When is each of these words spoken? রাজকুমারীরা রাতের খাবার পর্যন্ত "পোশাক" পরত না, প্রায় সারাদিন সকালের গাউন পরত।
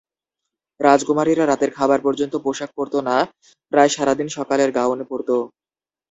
রাজকুমারীরা 0.79 1.43
রাতের 1.45 1.71
খাবার 1.77 1.99
পর্যন্ত 2.03 2.33
"পোশাক" 2.37 2.69
পরত 2.75 2.95
না, 3.01 3.15
প্রায় 3.71 3.91
সারাদিন 3.91 4.27
সকালের 4.37 4.69
গাউন 4.71 4.99
পরত। 5.03 5.29